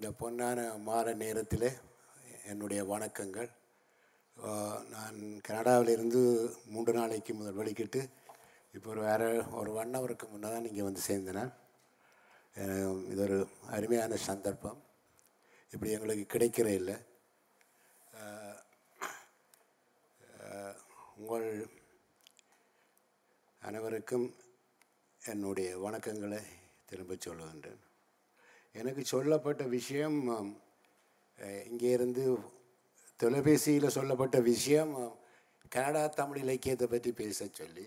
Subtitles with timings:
[0.00, 1.66] இந்த பொன்னான மாற நேரத்தில்
[2.50, 3.48] என்னுடைய வணக்கங்கள்.
[4.92, 5.18] நான்
[5.48, 6.20] கனடாவிலிருந்து
[6.74, 8.00] மூன்று நாளைக்கு முதல் வழிக்கிட்டு
[8.76, 9.26] இப்போ ஒரு வேறு
[9.58, 11.50] ஒரு ஒன் ஹவருக்கு முன்னே தான் இங்கே வந்து சேர்ந்தேன்.
[13.12, 13.38] இது ஒரு
[13.78, 14.78] அருமையான சந்தர்ப்பம்.
[15.72, 16.96] இப்படி எங்களுக்கு கிடைக்கிற இல்லை.
[21.20, 21.48] உங்கள்
[23.68, 24.28] அனைவருக்கும்
[25.20, 26.42] என்னுடைய வணக்கங்களை
[26.90, 27.80] திரும்பச் சொல்லுகின்றேன்.
[28.74, 30.18] எனக்கு சொல்லப்பட்ட விஷயம்
[31.38, 32.24] இங்கேருந்து இங்கே இருந்து
[33.20, 34.92] தொலைபேசியில் சொல்லப்பட்ட விஷயம்
[35.74, 37.86] கனடா தமிழ் இலக்கியத்தை பற்றி பேச சொல்லி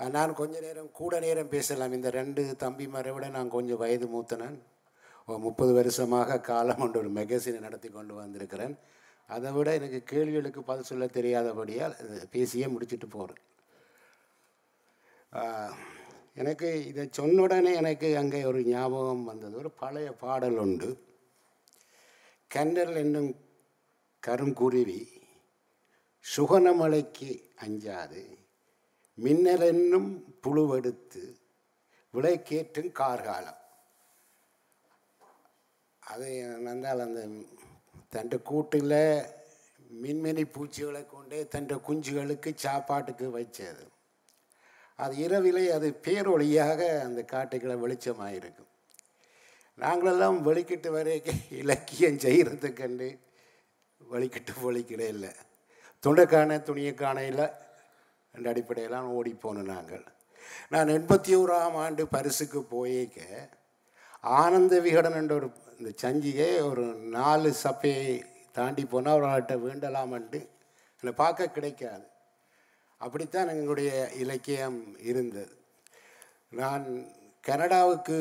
[0.00, 1.92] நான் கொஞ்ச நேரம் கூட நேரம் பேசலாம்.
[1.96, 4.58] இந்த ரெண்டு தம்பி விட நான் கொஞ்சம் வயது மூத்தனன்
[5.46, 8.74] முப்பது வருஷமாக காலம் கொண்டு ஒரு மெகசினை நடத்தி கொண்டு வந்திருக்கிறேன்.
[9.28, 11.94] அதை விட எனக்கு கேள்விகளுக்கு பதில் சொல்ல தெரியாதபடியால்
[12.34, 13.42] பேசியே முடிச்சுட்டு போகிறேன்
[16.34, 19.56] எனக்கு இதை சொன்ன உடனே எனக்கு அங்கே ஒரு ஞாபகம் வந்தது.
[19.56, 20.90] ஒரு பழைய பாடல் உண்டு.
[22.46, 23.36] கன்னல் என்னும்
[24.26, 25.00] கருங்குருவி
[26.36, 27.30] சுகனமலைக்கு
[27.64, 28.22] அஞ்சாது.
[29.14, 30.10] மின்னல் என்னும்
[30.42, 31.22] புழுவெடுத்து
[32.14, 33.60] விளைக்கேற்றும் கார்காலம்.
[36.00, 36.28] அது
[36.64, 37.20] நந்தால் அந்த
[38.08, 38.98] தன் கூட்டில்
[40.02, 43.84] மின்மினி பூச்சிகளை கொண்டே தன் குஞ்சுகளுக்கு சாப்பாட்டுக்கு வச்சது.
[45.02, 48.70] அது இரவிலே அது பேரொழியாக அந்த காட்டுகளை வெளிச்சமாக இருக்கும்
[49.78, 53.08] நாங்களெல்லாம் வெளிக்கிட்டு வரைக்கும் இலக்கியம் செய்கிறதுக்கண்டு
[54.00, 55.32] வெளிக்கிட்டு வெளிக்கிட இல்லை.
[56.02, 57.46] துண்டைக்கான துணியக்கான இல்லை
[58.34, 60.04] என்ற அடிப்படையெல்லாம் ஓடி போனோம் நாங்கள்.
[60.72, 63.18] நான் எண்பத்தி ஓராம் ஆண்டு பரிசுக்கு போயிக்க
[64.40, 65.48] ஆனந்த விகடன் என்ற ஒரு
[65.78, 66.84] இந்த சஞ்சிகை ஒரு
[67.16, 68.14] நாலு சப்பையை
[68.56, 70.40] தாண்டி போனால் அவர்கிட்ட வேண்டலாமன்ட்டு
[71.02, 72.04] என்னை பார்க்க கிடைக்காது.
[73.04, 73.92] அப்படித்தான் எங்களுடைய
[74.22, 74.78] இலக்கியம்
[75.10, 75.54] இருந்தது.
[76.60, 76.86] நான்
[77.48, 78.18] கனடாவுக்கு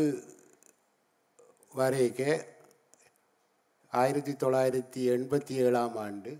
[1.79, 2.21] வரைக்க
[4.01, 6.31] ஆயிரத்தி தொள்ளாயிரத்தி எண்பத்தி ஏழாம் ஆண்டு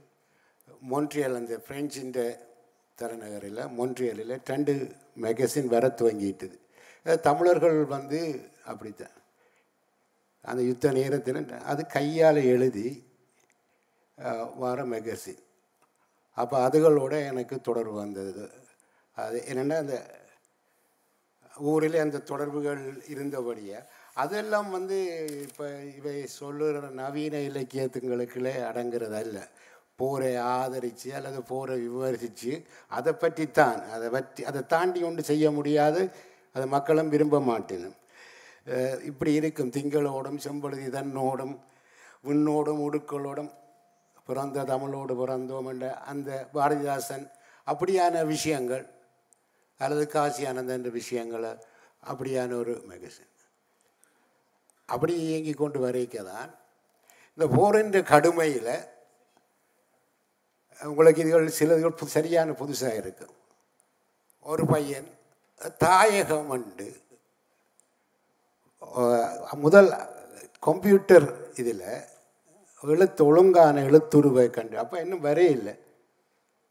[0.92, 2.20] மொன்ட்ரியல் அந்த பிரெஞ்சின்ற
[3.02, 4.74] தலைநகரில் மொன்ட்ரியலில் ரெண்டு
[5.24, 6.58] மேகசின் வர துவங்கிட்டது.
[7.28, 8.20] தமிழர்கள் வந்து
[8.72, 9.18] அப்படித்தான்.
[10.50, 11.40] அந்த யுத்த நேரத்தில்
[11.72, 12.88] அது கையால் எழுதி
[14.64, 15.42] வர மேகசின்
[16.42, 18.44] அப்போ அதுகளோட எனக்கு தொடர்பு வந்தது.
[19.18, 19.98] அது என்னென்னா அந்த
[21.72, 22.82] ஊரில் அந்த தொடர்புகள்
[23.14, 23.80] இருந்தபடியே
[24.22, 24.98] அதெல்லாம் வந்து
[25.46, 25.66] இப்போ
[25.98, 29.40] இவை சொல்லுகிற நவீன இலக்கியத்துங்களுக்குள்ளே அடங்குறது அல்ல.
[30.00, 32.54] போரை ஆதரித்து அல்லது போரை விமர்சித்து
[32.98, 36.02] அதை பற்றித்தான் அதை பற்றி அதை தாண்டி ஒன்று செய்ய முடியாது.
[36.56, 37.98] அதை மக்களும் விரும்ப மாட்டேனும்.
[39.10, 41.54] இப்படி இருக்கும் திங்களோடும் செம்பழுதி தன்னோடும்
[42.28, 43.52] விண்ணோடும் உடுக்களோடும்
[44.32, 47.26] பிறந்த தமிழோடு பிறந்தோம் என்ற அந்த பாரதிதாசன்
[47.68, 48.86] அப்படியான விஷயங்கள்
[49.80, 51.52] அல்லது காசி ஆனந்தன் என்ற விஷயங்களை
[52.04, 53.28] அப்படியான ஒரு மெகசின்
[54.90, 56.50] அப்படி இயங்கி கொண்டு வரைக்க தான்
[57.38, 58.74] இந்த போரின்ற கடுமையில்
[60.82, 63.36] உங்களுக்கு இதுகள் சிலதுகள் பு- சரியான புதுசாக இருக்கும்
[64.46, 65.10] ஒரு பையன்
[65.82, 66.88] தாயகம் உண்டு.
[69.62, 69.90] முதல்
[70.64, 71.84] கம்ப்யூட்டர் இதில்
[72.82, 74.78] எழுத்து ஒழுங்கான எழுத்துருவை கண்டு.
[74.78, 75.74] அப்போ இன்னும் வரையில்லை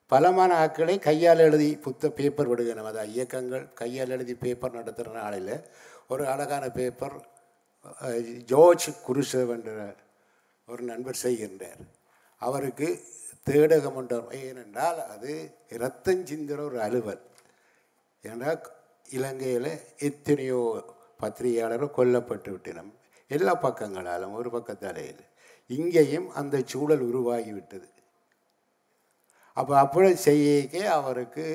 [0.06, 5.54] பலமான ஆட்களை கையால் எழுதி புத்த பேப்பர் விடுகணும் அதான் இயக்கங்கள் கையால் எழுதி பேப்பர் நடத்துகிற நாளில்
[6.08, 7.16] ஒரு அழகான பேப்பர்
[8.44, 9.94] ஜோர்ஜ் குருசேவ் என்ற
[10.66, 11.82] ஒரு நண்பர் செய்கின்றார்.
[12.36, 12.88] அவருக்கு
[13.50, 16.24] தேடகம் என்ற ஏனென்றால் அது இரத்தம்
[16.66, 17.22] ஒரு அலுவல்.
[18.22, 18.60] ஏன்னால்
[19.10, 20.84] இலங்கையில் எத்தனையோ
[21.20, 22.92] பத்திரிகையாளர்கள் கொல்லப்பட்டு விட்டினம்
[23.28, 25.22] எல்லா பக்கங்களாலும் ஒரு பக்கத்தலையில்
[25.76, 27.88] இங்கேயும் அந்த சூழல் உருவாகிவிட்டது.
[29.56, 31.46] அப்போ அப்படி செய்யக்கே அவருக்கு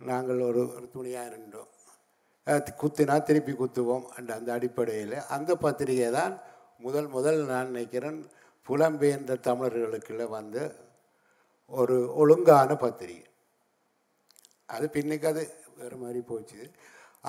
[0.00, 1.70] நாங்கள் ஒரு ஒரு துணியாக இருந்தோம்
[2.80, 5.14] குத்துனா திருப்பி குத்துவோம் என்ற அந்த அடிப்படையில்.
[5.36, 6.34] அந்த பத்திரிகை தான்
[6.80, 8.18] முதல் முதல் நான் நினைக்கிறேன்
[8.66, 10.58] புலம்பெயர்ந்த தமிழர்களுக்குள்ள வந்த
[11.72, 13.28] ஒரு ஒழுங்கான பத்திரிகை.
[14.74, 15.42] அது பின்னுக்கு அது
[15.78, 16.60] வேறு மாதிரி போச்சு.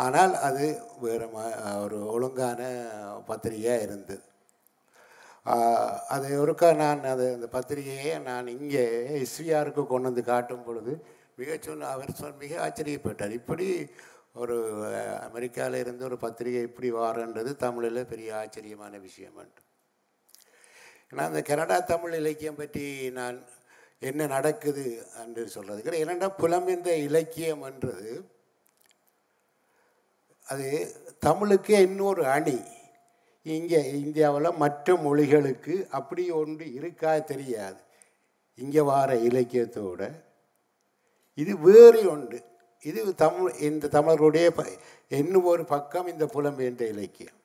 [0.03, 0.65] ஆனால் அது
[1.03, 1.43] வேறு மா
[1.83, 2.61] ஒரு ஒழுங்கான
[3.29, 4.23] பத்திரிகையாக இருந்தது.
[6.07, 8.83] அது ஒருக்கா நான் அது அந்த பத்திரிகையை நான் இங்கே
[9.23, 10.93] எஸ்விஆருக்கு கொண்டு வந்து காட்டும் பொழுது
[11.35, 13.33] மிக சொன்ன அவர் சொல் மிக ஆச்சரியப்பட்டார்.
[13.39, 13.67] இப்படி
[14.33, 14.55] ஒரு
[15.27, 19.37] அமெரிக்காவில் இருந்து ஒரு பத்திரிகை இப்படி வாரன்றது தமிழில் பெரிய ஆச்சரியமான விஷயம்
[21.13, 23.37] நான் அந்த கனடா தமிழ் இலக்கியம் பற்றி நான்
[24.01, 24.85] என்ன நடக்குது
[25.23, 28.09] என்று சொல்கிறது கிடையாது புலம் புலமென்ற இலக்கியம் என்றது
[30.47, 30.67] அது
[31.19, 32.57] தமிழுக்கே இன்னொரு அணி.
[33.45, 37.79] இங்கே இந்தியாவில் மற்ற மொழிகளுக்கு அப்படி ஒன்று இருக்கா தெரியாது.
[38.63, 40.01] இங்கே வார இலக்கியத்தோட.
[41.41, 42.39] இது வேறு ஒன்று.
[42.89, 44.63] இது தமிழ் இந்த தமிழருடைய ப
[45.21, 47.37] இன்னும் ஒரு பக்கம் இந்த புலம்பெயர்ந்த இலக்கியம்.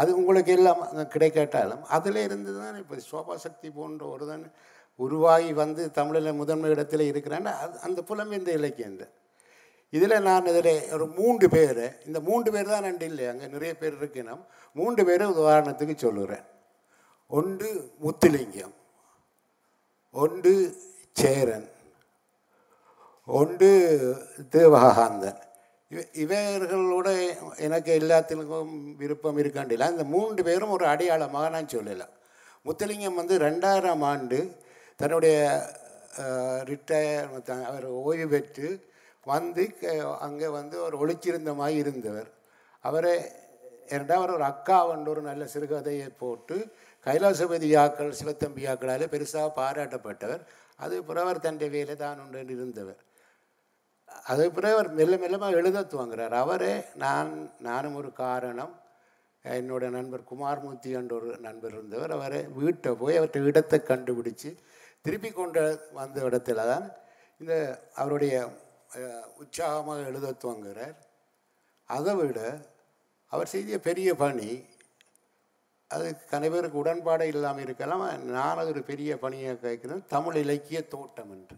[0.00, 0.80] அது உங்களுக்கு எல்லாம்
[1.14, 4.44] கிடைக்காட்டாலும் அதில் இருந்து தான் இப்போ சோபா சக்தி போன்ற ஒரு தான்
[5.00, 9.12] உருவாகி வந்து தமிழில் முதன்மை இடத்துல இருக்கிறான்னா அது அந்த புலம்பெயர்ந்த இலக்கியம் தான்.
[9.92, 13.96] இதில் நான் இதில் ஒரு மூன்று பேர் இந்த மூன்று பேர் தான் நன்றி இல்லை அங்கே நிறைய பேர்
[14.00, 14.42] இருக்கணும்
[14.76, 16.44] மூன்று பேரை உதாரணத்துக்கு சொல்லுறேன்.
[17.38, 17.70] ஒன்று
[18.04, 18.74] முத்துலிங்கம்
[20.14, 20.52] ஒன்று
[21.20, 21.68] சேரன்
[23.28, 23.70] ஒன்று
[24.56, 25.40] தேவகாந்தன்.
[25.90, 27.08] இவ இவர்களோட
[27.66, 32.12] எனக்கு எல்லாத்துக்கும் விருப்பம் இருக்காண்டில்ல இந்த மூன்று பேரும் ஒரு அடையாளமாக நான் சொல்லலாம்.
[32.66, 34.38] முத்துலிங்கம் வந்து ரெண்டாயிரம் ஆண்டு
[35.00, 35.36] தன்னுடைய
[36.70, 37.28] ரிட்டையர்
[37.70, 38.68] அவர் ஓய்வு பெற்று
[39.32, 39.64] வந்து
[40.26, 42.28] அங்கே வந்து ஒரு ஒழிச்சிருந்த மாதிரி இருந்தவர்.
[42.84, 43.14] அவரை
[43.94, 46.56] இரண்டாவது ஒரு அக்கா வந்து ஒரு நல்ல சிறுகதையை போட்டு
[47.06, 50.42] கைலாசபதி யாக்கள் பெருசாக பாராட்டப்பட்டவர்.
[50.84, 53.00] அது பிறவர் தன்னுடைய வேலை தான் உண்டு இருந்தவர்.
[54.32, 56.34] அது பிறகு அவர் மெல்ல மெல்லமாக எழுத துவங்குறார்.
[56.42, 56.74] அவரே
[57.04, 57.30] நான்
[57.68, 58.74] நானும் ஒரு காரணம்.
[59.44, 62.12] என்னோட நண்பர் குமார்மூர்த்தி என்ற ஒரு நண்பர் இருந்தவர்.
[62.16, 64.50] அவரை வீட்டை போய் அவர்கிட்ட இடத்தை கண்டுபிடிச்சு
[65.04, 65.62] திருப்பி கொண்டு
[65.98, 66.86] வந்த இடத்துல தான்
[67.40, 67.54] இந்த
[68.00, 68.34] அவருடைய
[69.42, 70.96] உற்சாகமாக எழுத துவங்குகிறார்.
[71.96, 72.40] அதை விட
[73.32, 74.50] அவர் செய்த பெரிய பணி
[75.90, 78.04] அது கனைவருக்கு உடன்பாடு இல்லாமல் இருக்கலாம்.
[78.36, 81.56] நான் அது ஒரு பெரிய பணியை கேட்கிறேன் தமிழ் இலக்கிய தோட்டம் என்று.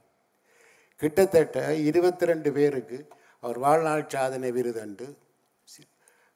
[1.03, 2.99] கிட்டத்தட்ட இருபத்தி ரெண்டு பேருக்கு
[3.45, 5.07] அவர் வாழ்நாள் சாதனை விருதண்டு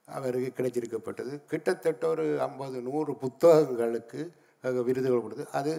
[0.08, 1.32] அவருக்கு கிடைச்சிருக்கப்பட்டது.
[1.50, 4.20] கிட்டத்தட்ட ஒரு ஐம்பது நூறு புத்தகங்களுக்கு
[4.88, 5.72] விருதுகள் கொடுத்து அது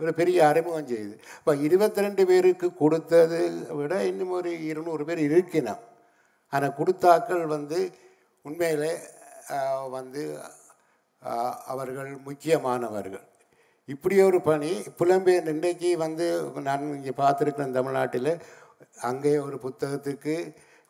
[0.00, 3.38] ஒரு பெரிய அறிமுகம் செய்யுது இப்போ இருபத்தி ரெண்டு பேருக்கு கொடுத்தது
[3.70, 5.82] விட இன்னும் ஒரு இருநூறு பேர் இருக்கணும்
[6.52, 7.78] ஆனால் கொடுத்தாக்கள் வந்து
[8.44, 8.92] உண்மையிலே
[9.90, 10.22] வந்து
[11.66, 13.24] அவர்கள் முக்கியமானவர்கள்.
[13.88, 16.26] இப்படி ஒரு பணி புலம்பெயர் இன்றைக்கு வந்து
[16.62, 18.32] நான் இங்கே பார்த்துருக்கிறேன் தமிழ்நாட்டில்
[19.00, 20.34] அங்கே ஒரு புத்தகத்துக்கு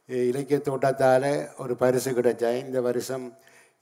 [0.08, 3.26] இலக்கிய தோட்டத்தால் ஒரு பரிசு கிடைச்சா இந்த வருஷம்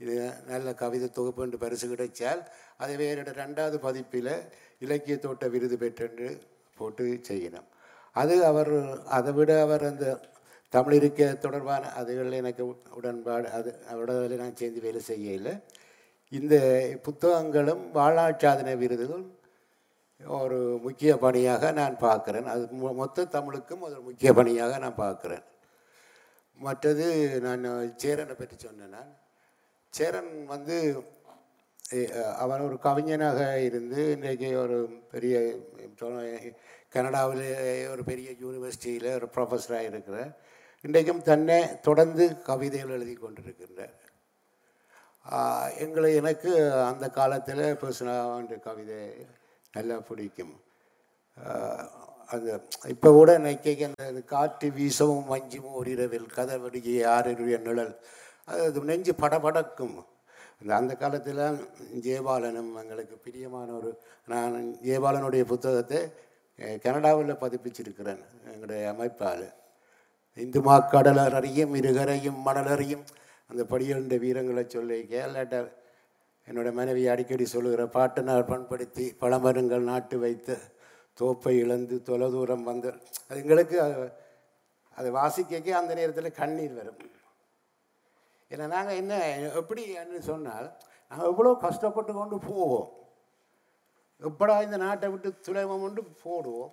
[0.00, 0.14] இது
[0.46, 2.40] நல்ல கவிதை தொகுப்பு என்று பரிசு கிடைச்சால்
[2.76, 4.32] அதை வேறு ரெண்டாவது பதிப்பில்
[4.78, 6.40] இலக்கிய தோட்ட விருது பெற்றென்று
[6.76, 7.64] போட்டு செய்யணும்.
[8.12, 10.20] அது அவர் அதை விட அவர் அந்த
[10.68, 15.62] தமிழ் இருக்க தொடர்பான அதுகளில் எனக்கு உடன்பாடு அது அவரோட நான் சேர்ந்து வேலை செய்யலை
[16.30, 19.26] இந்த புத்தகங்களும் வாழ்நாள் சாதனை விருதுகளும்
[20.26, 22.42] ஒரு முக்கிய பணியாக நான் பார்க்குறேன்.
[22.42, 25.42] அது மொ- மொத்த தமிழுக்கும் ஒரு முக்கிய பணியாக நான் பார்க்குறேன்.
[26.58, 29.16] மற்றது நான் சேரனை பற்றி சொன்னேன் நான்.
[29.90, 31.04] சேரன் வந்து
[32.38, 34.78] அவன் ஒரு கவிஞனாக இருந்து இன்றைக்கு ஒரு
[35.10, 35.56] பெரிய
[36.88, 37.46] கனடாவில்
[37.90, 40.32] ஒரு பெரிய யூனிவர்சிட்டியில் ஒரு ப்ரொஃபஸராக இருக்கிறார்
[40.82, 43.94] இன்றைக்கும் தன்னை தொடர்ந்து கவிதைகள் எழுதி கொண்டிருக்கின்றார்.
[45.84, 49.26] எங்களை எனக்கு அந்த காலத்தில் பர்சனலாக கவிதை
[49.72, 50.62] நல்லா பிடிக்கும்.
[52.26, 57.32] அந்த இப்போ கூட நைக்கைக்கு அந்த காற்று வீசவும் மஞ்சும் ஒரு இரவில் கதை வடிகை ஆறு
[57.68, 57.98] நிழல்
[58.46, 59.96] அது அது நெஞ்சு படபடக்கும்.
[60.60, 61.42] அந்த அந்த காலத்தில்
[62.00, 66.12] ஜெயபாலனும் எங்களுக்கு பிரியமான ஒரு நான் ஜெயபாலனுடைய புத்தகத்தை
[66.82, 69.52] கனடாவில் பதிப்பிச்சிருக்கிறேன் எங்களுடைய அமைப்பால்
[70.34, 73.04] இந்து மாக்கடலர் அறியும் இருகரையும் மணலறியும்
[73.50, 75.56] அந்த படியண்ட வீரங்களை சொல்லி கேரளாட்ட
[76.48, 80.58] என்னோட மனைவி அடிக்கடி சொல்லுகிற பாட்டனார் பண்படுத்தி பழமரங்கள் நாட்டு வைத்த
[81.20, 82.88] தோப்பை இழந்து தொலைதூரம் வந்து
[83.28, 84.10] அது எங்களுக்கு அது-
[84.96, 86.98] அதை வாசிக்க அந்த நேரத்தில் கண்ணீர் வரும்.
[88.54, 89.14] ஏன்னா நாங்கள் என்ன
[89.60, 90.68] எப்படின்னு சொன்னால்
[91.10, 92.88] நாங்கள் எவ்வளோ கஷ்டப்பட்டு கொண்டு போவோம்.
[94.22, 96.72] எப்படா இந்த நாட்டை விட்டு துளைவம் கொண்டு போடுவோம்.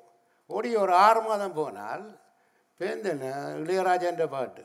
[0.49, 2.03] ஓடி ஒரு ஆறு மாதம் போனால்
[2.79, 4.63] பேந்தன இளையராஜன்ற பாட்டு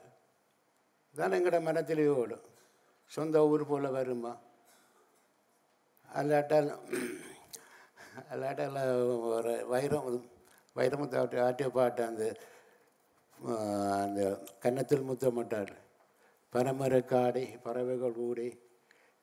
[1.15, 2.45] தான் எங்கட மனத்திலே ஓடும்.
[3.13, 4.33] சொந்த ஊர் போல் வருமா?
[6.09, 6.69] அல்லாட்டால்
[8.33, 8.79] அல்லாட்டால்
[9.37, 10.07] ஒரு வைரம்
[10.77, 12.25] வைரமுத்தாட்டி ஆட்டிய பாட்டு அந்த
[14.05, 14.21] அந்த
[14.65, 15.31] கன்னத்தில் முத்த
[16.65, 18.49] மாட்டார் பறவைகள் ஊடே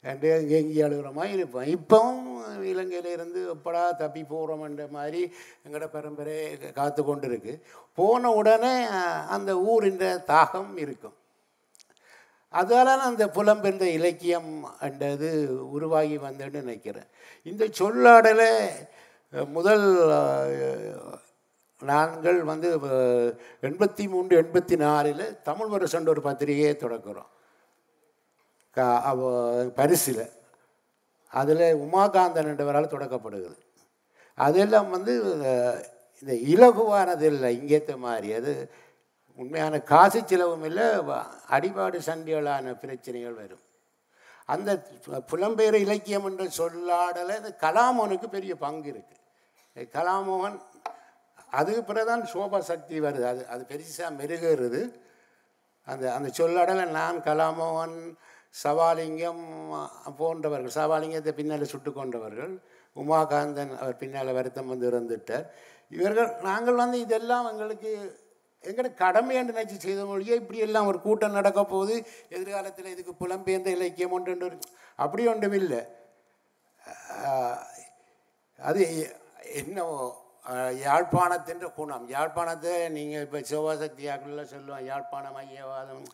[0.02, 2.24] என்று எங்கே எங்கே அழுகிற மாதிரி இருப்போம் இப்போவும்
[2.62, 5.34] இலங்கையிலேருந்து எப்படா தப்பி போகிறோம்ன்ற மாதிரி
[5.66, 7.64] எங்களோட பரம்பரை காத்து கொண்டு இருக்கு
[7.94, 8.74] போன உடனே
[9.28, 10.00] அந்த ஊரின்
[10.32, 11.16] தாகம் இருக்கும்.
[12.54, 15.30] அதால் அந்த புலம்பெயர்ந்த இலக்கியம் என்றது
[15.70, 17.08] உருவாகி வந்தேன்னு நினைக்கிறேன்.
[17.44, 18.52] இந்த சொல்லாடலை
[19.50, 19.86] முதல்
[21.92, 22.70] நாங்கள் வந்து
[23.68, 27.32] எண்பத்தி மூன்று எண்பத்தி நாலில் தமிழ் வருஷன்ற ஒரு பத்திரிகையை தொடக்கிறோம்
[28.78, 28.86] கா
[29.80, 30.26] பரிசில்.
[31.42, 33.60] அதில் உமாகாந்தன் என்றவரால் தொடக்கப்படுகிறது.
[34.38, 35.14] அதெல்லாம் வந்து
[36.22, 38.30] இந்த இலகுவானது இல்லை இங்கேத்த மாதிரி.
[38.40, 38.54] அது
[39.42, 40.88] உண்மையான காசு செலவும் இல்லை
[41.56, 43.64] அடிபாடு சண்டைகளான பிரச்சனைகள் வரும்.
[44.54, 44.70] அந்த
[45.32, 49.22] புலம்பெயர் இலக்கியம் என்ற சொல்லாடல இந்த கலாமோனுக்கு பெரிய பங்கு இருக்குது
[49.98, 50.58] கலாமோகன்
[51.60, 53.26] அதுக்கு பிறகுதான் சோபா சக்தி வருது.
[53.32, 54.82] அது அது பெருசாக மெருகேறுது.
[55.88, 57.98] அந்த அந்த சொல்லடலை நான் கலாமோகன்
[58.64, 59.44] சவாலிங்கம்
[60.20, 62.54] போன்றவர்கள் சவாலிங்கத்தை பின்னால் சுட்டு கொண்டவர்கள்
[62.96, 65.46] உமாகாந்தன் அவர் பின்னால் வருத்தம் வந்து இறந்துட்டார்.
[65.98, 67.92] இவர்கள் நாங்கள் வந்து இதெல்லாம் எங்களுக்கு
[68.64, 71.96] எங்களோட கடமை என்று நினச்சி செய்த மொழியே இப்படி எல்லாம் ஒரு கூட்டம் நடக்க போகுது.
[72.36, 74.50] எதிர்காலத்தில் இதுக்கு புலம்பெயர்ந்த இலக்கியம் ஒன்று
[75.04, 75.82] அப்படி ஒன்றும் இல்லை.
[78.60, 78.82] அது
[79.62, 79.98] என்னவோ
[80.80, 86.06] யாழ்ப்பாணத்தின் குணம் யாழ்ப்பாணத்தை நீங்கள் இப்போ சிவசக்தியாக்களில் சொல்லுவோம் யாழ்ப்பாணம் ஐயவாதம்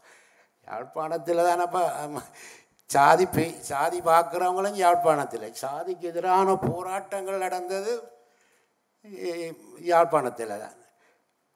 [0.67, 1.83] யாழ்ப்பாணத்தில் தானப்பா
[2.89, 3.25] சாதி
[3.63, 7.93] சாதி பார்க்குறவங்களும் யாழ்ப்பாணத்தில் சாதிக்கு எதிரான போராட்டங்கள் நடந்தது
[9.85, 10.77] யாழ்ப்பாணத்தில் தான்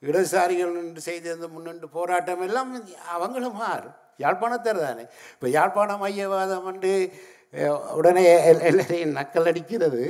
[0.04, 2.72] இடதுசாரிகள் நின்று செய்திருந்த முன்னின்று போராட்டம் எல்லாம்
[3.10, 3.90] அவங்களும் மாறு
[4.20, 5.04] யாழ்ப்பாணத்தில் தானே
[5.34, 6.92] இப்போ யாழ்ப்பாணம் மையவாதம் வந்து
[7.94, 10.04] உடனே எல்லாரையும் நக்கல் அடிக்கிறது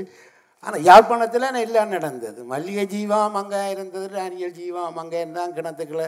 [0.65, 2.39] ஆனால் யாழ்ப்பாணத்தில் எல்லாம் நடந்தது.
[2.53, 6.05] மல்லிகை ஜீவம் அங்கே இருந்தது ராணியல் ஜீவம் அங்கே இருந்தால் கிணத்துக்குள்ள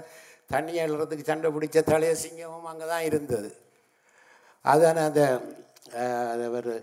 [0.54, 3.50] தண்ணி எழுறதுக்கு சண்டை பிடிச்ச தலைய சிங்கமும் அங்கே தான் இருந்தது.
[4.66, 5.22] அதான அந்த
[6.34, 6.74] அது ஒரு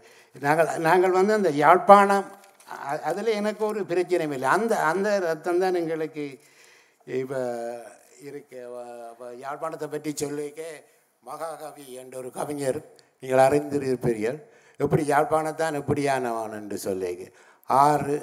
[0.45, 2.27] நாங்கள் நாங்கள் வந்து அந்த யாழ்ப்பாணம்
[3.09, 4.49] அதில் எனக்கு ஒரு பிரச்சனையும் இல்லை.
[4.57, 6.25] அந்த அந்த ரத்தம் தான் எங்களுக்கு
[7.23, 7.41] இப்போ
[8.29, 8.53] இருக்க.
[9.45, 10.63] யாழ்ப்பாணத்தை பற்றி சொல்லிக்க
[11.23, 12.81] மகாகவி என்ற ஒரு கவிஞர்
[13.23, 14.39] நீங்கள் அறிந்திருப்பீர்கள்.
[14.81, 17.25] எப்படி யாழ்ப்பாணத்தான் எப்படியானவன் என்று சொல்லிக்க.
[17.71, 18.17] ஆறு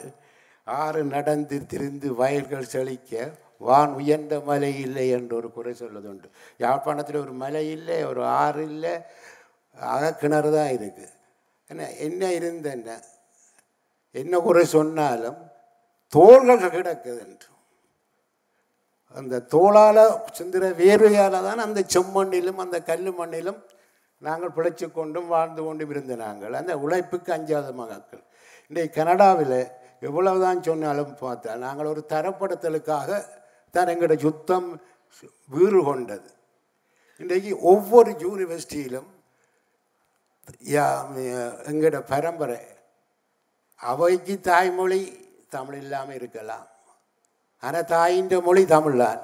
[0.67, 3.13] ஆறு நடந்து திரிந்து வயல்கள் செழிக்க
[3.61, 6.27] வான் உயர்ந்த மலை இல்லை என்று ஒரு குறை சொல்வதுண்டு
[6.57, 8.93] யாழ்ப்பாணத்தில் ஒரு மலை இல்லை ஒரு ஆறு இல்லை.
[9.77, 11.09] அகக்கிணறு தான் இருக்குது
[11.69, 12.69] என்ன என்ன இருந்த
[14.15, 15.39] என்ன குறை சொன்னாலும்
[16.13, 17.49] தோள்கள் கிடக்குது என்று
[19.15, 23.59] அந்த தோளால் சிந்திர வேர்வையால் தான் அந்த செம்மண்ணிலும் அந்த கல் மண்ணிலும்
[24.21, 28.23] நாங்கள் பிழைச்சி கொண்டும் வாழ்ந்து கொண்டும் இருந்த நாங்கள் அந்த உழைப்புக்கு அஞ்சாத மகாக்கள்.
[28.71, 29.59] இன்றைக்கு கனடாவில்
[30.07, 33.09] எவ்வளவுதான் சொன்னாலும் பார்த்தா நாங்கள் ஒரு தரப்படுத்தலுக்காக
[33.73, 34.67] தான் எங்களோட யுத்தம்
[35.51, 36.29] வீறு கொண்டது.
[37.21, 39.09] இன்றைக்கு ஒவ்வொரு யூனிவர்சிட்டியிலும்
[41.69, 42.59] எங்களோட பரம்பரை
[43.81, 45.01] அவைக்கு தாய்மொழி
[45.55, 46.67] தமிழ் இல்லாமல் இருக்கலாம்.
[47.63, 49.21] ஆனால் தாயின் மொழி தமிழ்தான்.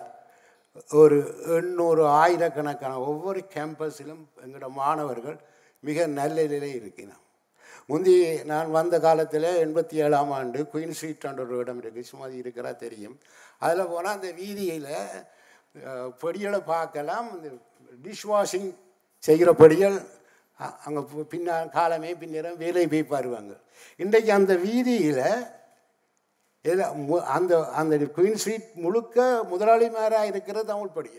[1.02, 1.18] ஒரு
[1.58, 5.38] எண்ணூறு ஆயிரக்கணக்கான ஒவ்வொரு கேம்பஸிலும் எங்களோட மாணவர்கள்
[5.84, 7.25] மிக நல்ல நிலையில் இருக்கிறோம்
[7.90, 8.14] முந்தி
[8.44, 13.16] நான் வந்த காலத்தில் எண்பத்தி ஏழாம் ஆண்டு குயின் ஸ்ட்ரீட் ஒரு இடம் இருக்குது சுமதி இருக்கிறா தெரியும்.
[13.62, 14.90] அதில் போனால் அந்த வீதியில்
[16.22, 17.28] பொடிகளை பார்க்கலாம்.
[17.36, 17.50] இந்த
[18.04, 18.70] டிஷ் வாஷிங்
[19.24, 19.98] செய்கிற பொடிகள்
[20.86, 21.02] அங்கே
[21.32, 23.54] பின்னா காலமே பின்னரம் வேலை போய் பாருவாங்க
[24.00, 25.24] இன்றைக்கு அந்த வீதியில்
[26.66, 29.18] இதில் மு- அந்த அந்த குயின் ஸ்ட்ரீட் முழுக்க
[29.52, 31.18] முதலாளிமாராக இருக்கிற தமிழ் படிய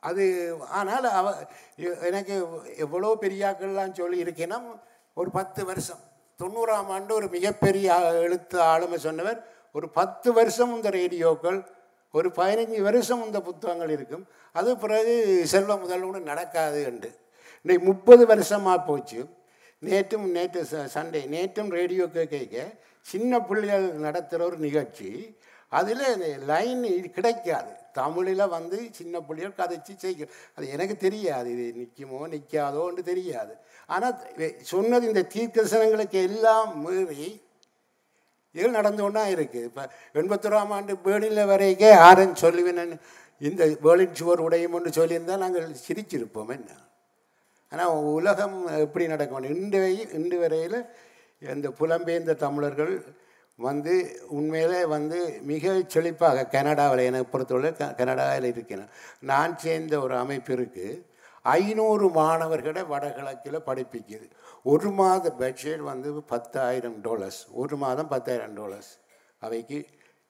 [0.00, 1.34] அது ஆனால் அவ
[2.02, 4.62] எனக்கு எவ்வளோ பெரியாக்கள்லாம் சொல்லி இருக்கேன்னா
[5.14, 5.98] ஒரு பத்து வருஷம்.
[6.42, 9.46] தொண்ணூறாம் ஆண்டு ஒரு மிகப்பெரிய எழுத்து ஆளுமை சொன்னவர்.
[9.72, 11.66] ஒரு பத்து வருஷம் இந்த ரேடியோக்கள்
[12.12, 14.26] ஒரு பதினஞ்சு வருஷம் இந்த புத்தகங்கள் இருக்கும்.
[14.52, 17.18] அது பிறகு செல்வ முதல்வனு நடக்காது என்று.
[17.62, 19.28] இன்றைக்கு முப்பது வருஷமாக போச்சு.
[19.84, 25.36] நேற்றும் நேற்று ச- சண்டே நேற்றும் ரேடியோ கேட்க சின்ன பிள்ளைகள் நடத்துகிற ஒரு நிகழ்ச்சி.
[25.68, 27.72] அதில் லைன் கிடைக்காது.
[27.98, 31.48] தமிழில் வந்து சின்ன பிள்ளைகள் கதைச்சி செய்கிறோம் அது எனக்கு தெரியாது.
[31.56, 33.54] இது நிற்குமோ நிற்காதோன்னு தெரியாது.
[33.94, 34.16] ஆனால்
[34.72, 37.30] சொன்னது இந்த தீர்க்கசனங்களுக்கு எல்லாம் மீறி
[38.54, 39.02] இது நடந்து
[39.36, 39.82] இருக்குது இப்போ
[40.20, 42.92] எண்பத்தோராம் ஆண்டு பேர்லினில் வரைக்கும் ஆரன் சொல்லுவேன்.
[43.48, 46.70] இந்த பேர்லின் சுவர் உடையும்னு சொல்லியிருந்தால் நாங்கள் சிரிச்சிருப்போம் என்ன?
[47.72, 49.48] ஆனால் உலகம் எப்படி நடக்கும்?
[49.54, 49.80] இன்று
[50.18, 50.78] இன்று வரையில்
[51.54, 52.94] இந்த புலம்பெயர்ந்த தமிழர்கள்
[53.58, 53.94] வந்து
[54.38, 55.18] உண்மையிலே வந்து
[55.50, 58.90] மிக செழிப்பாக கனடாவில் எனக்கு பொறுத்தவரை க கனடாவில் இருக்கிறேன்
[59.30, 61.00] நான் சேர்ந்த ஒரு அமைப்பு இருக்குது
[61.54, 64.26] ஐநூறு மாணவர்களை வடகிழக்கில் படிப்பிக்குது.
[64.72, 68.90] ஒரு மாத பட்ஜெட் வந்து பத்தாயிரம் டாலர்ஸ் ஒரு மாதம் பத்தாயிரம் டாலர்ஸ்
[69.42, 69.78] அவைக்கு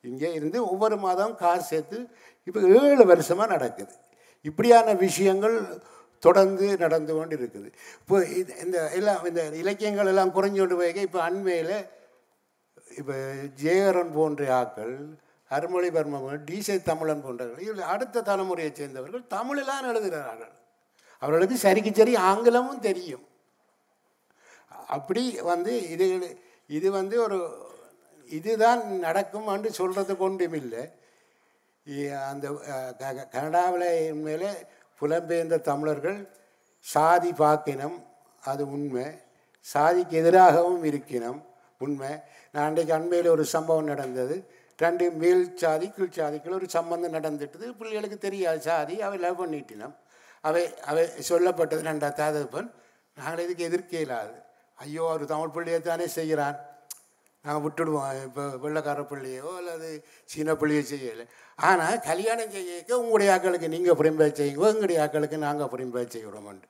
[0.05, 1.99] இங்கே இருந்து ஒவ்வொரு மாதம் காசு சேர்த்து
[2.49, 3.95] இப்போ ஏழு வருஷமாக நடக்குது.
[4.45, 5.57] இப்படியான விஷயங்கள்
[6.23, 7.69] தொடர்ந்து நடந்து கொண்டு இருக்குது
[8.01, 11.75] இப்போ இது இந்த எல்லாம் இந்த இலக்கியங்கள் எல்லாம் குறைஞ்சு கொண்டு போய் இப்போ அண்மையில்
[12.99, 13.13] இப்போ
[13.63, 15.19] ஜெயகரன் போன்ற ஆக்கள்
[15.51, 20.51] அருமொழிவர்மன் டிசை தமிழன் போன்றவர்கள் அடுத்த தலைமுறையைச் சேர்ந்தவர்கள் தமிழெல்லாம் எழுதுகிறார்கள்.
[21.19, 23.27] அவர்களுக்கு சரிக்கு சரி ஆங்கிலமும் தெரியும்.
[24.87, 27.67] அப்படி வந்து இது இது வந்து ஒரு
[28.29, 30.91] இதுதான் நடக்கும் என்று சொல்கிறது கொண்டும் இல்லை.
[32.15, 32.51] அந்த
[32.99, 34.51] க- கனடாவில் உண்மையிலே
[35.01, 36.29] புலம்பெயர்ந்த தமிழர்கள்
[36.81, 38.03] சாதி பார்க்கினம்
[38.41, 39.05] அது உண்மை.
[39.61, 41.47] சாதிக்கு எதிராகவும் இருக்கினம்.
[41.87, 42.13] உண்மை.
[42.53, 44.37] நான் அன்றைக்கு அண்மையில் ஒரு சம்பவம் நடந்தது.
[44.79, 47.67] ரெண்டு மேல் சாதி கீழ் சாதிக்குள்ள ஒரு சம்பந்தம் நடந்துட்டுது.
[47.79, 48.61] பிள்ளைகளுக்கு தெரியாது.
[48.69, 49.95] சாதி அவை லவ் பண்ணிட்டினோம்
[50.49, 52.69] அவை அவை சொல்லப்பட்டது ரெண்டா தாதப்பன்
[53.17, 54.37] நாங்கள் இதுக்கு எதிர்க்கே இல்லாது.
[54.85, 56.59] ஐயோ அவர் தமிழ் பிள்ளையை தானே செய்கிறான்.
[57.45, 58.09] நாங்கள் விட்டுடுவோம்.
[58.29, 59.89] இப்போ வெள்ளக்கார பிள்ளையோ அல்லது
[60.33, 61.25] சீன பிள்ளையோ செய்யலை.
[61.69, 64.73] ஆனால் கல்யாணம் செய்யக்க உங்களுடைய ஆக்களுக்கு நீங்கள் புரிம்பை செய்யுங்க.
[64.75, 66.69] எங்களுடைய ஆக்களுக்கு நாங்கள் புரிம்பை செய்கிறோம்ட்டு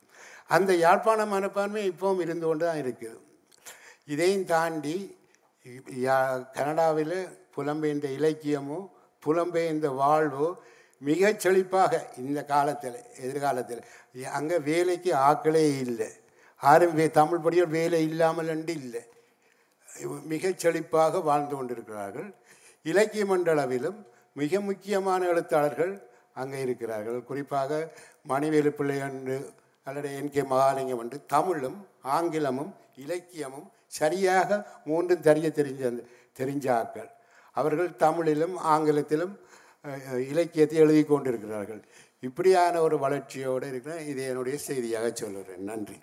[0.57, 3.19] அந்த யாழ்ப்பாண மனப்பான்மை இப்போவும் இருந்து கொண்டு தான் இருக்குது.
[4.13, 4.97] இதையும் தாண்டி
[6.57, 7.19] கனடாவில்
[7.57, 8.79] புலம்பெயர்ந்த இலக்கியமோ
[9.23, 10.49] புலம்பெயர்ந்த வாழ்வோ
[11.09, 13.83] மிகச் செழிப்பாக இந்த காலத்தில் எதிர்காலத்தில்.
[14.39, 16.09] அங்கே வேலைக்கு ஆக்களே இல்லை.
[16.63, 19.03] யாரும் வே தமிழ் படியோர் வேலை இல்லாமல் என்று இல்லை.
[20.33, 22.29] மிகச் செழிப்பாக வாழ்ந்து கொண்டிருக்கிறார்கள்.
[22.87, 23.99] இலக்கிய மண்டளவிலும்
[24.41, 25.95] மிக முக்கியமான எழுத்தாளர்கள்
[26.41, 27.21] அங்கே இருக்கிறார்கள்.
[27.29, 27.81] குறிப்பாக
[28.31, 29.39] மணிவேலு பிள்ளை என்று
[29.87, 31.79] அல்லது என் கே மகாலிங்கம் என்று தமிழும்
[32.17, 32.73] ஆங்கிலமும்
[33.05, 35.93] இலக்கியமும் சரியாக மூன்றும் தெரிய தெரிஞ்ச
[36.41, 37.11] தெரிஞ்சாக்கள்
[37.57, 39.35] அவர்கள் தமிழிலும் ஆங்கிலத்திலும்
[40.33, 41.81] இலக்கியத்தை எழுதி கொண்டிருக்கிறார்கள்.
[42.29, 45.99] இப்படியான ஒரு வளர்ச்சியோடு இருக்கிற இது என்னுடைய செய்தியாக சொல்கிறேன் நன்றி.